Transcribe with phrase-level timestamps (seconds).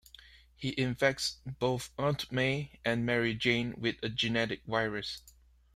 [0.55, 5.21] He infects both Aunt May and Mary Jane with a genetic virus.